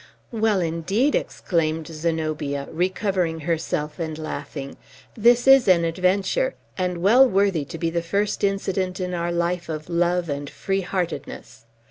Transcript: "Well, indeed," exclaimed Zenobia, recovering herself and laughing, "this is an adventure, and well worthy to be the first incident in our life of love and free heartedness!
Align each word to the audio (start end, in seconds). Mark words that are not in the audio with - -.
"Well, 0.31 0.61
indeed," 0.61 1.13
exclaimed 1.13 1.85
Zenobia, 1.85 2.67
recovering 2.71 3.41
herself 3.41 3.99
and 3.99 4.17
laughing, 4.17 4.77
"this 5.13 5.47
is 5.47 5.67
an 5.67 5.85
adventure, 5.85 6.55
and 6.75 7.03
well 7.03 7.29
worthy 7.29 7.65
to 7.65 7.77
be 7.77 7.91
the 7.91 8.01
first 8.01 8.43
incident 8.43 8.99
in 8.99 9.13
our 9.13 9.31
life 9.31 9.69
of 9.69 9.89
love 9.89 10.27
and 10.27 10.49
free 10.49 10.81
heartedness! 10.81 11.65